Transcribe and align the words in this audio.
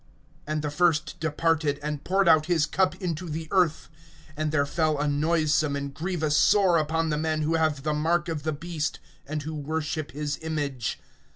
(2)And 0.47 0.63
the 0.63 0.71
first 0.71 1.19
departed, 1.19 1.79
and 1.83 2.03
poured 2.03 2.27
out 2.27 2.47
his 2.47 2.65
cup 2.65 2.95
into 2.95 3.29
the 3.29 3.45
earth[16:2]; 3.49 3.87
and 4.35 4.51
there 4.51 4.65
fell 4.65 4.97
a 4.97 5.07
noisome 5.07 5.75
and 5.75 5.93
grievous 5.93 6.35
sore 6.35 6.79
upon 6.79 7.09
the 7.09 7.19
men 7.19 7.43
who 7.43 7.53
have 7.53 7.83
the 7.83 7.93
mark 7.93 8.27
of 8.27 8.41
the 8.41 8.51
beast, 8.51 8.99
and 9.27 9.43
who 9.43 9.53
worship 9.53 10.09
his 10.09 10.39
image. 10.41 10.99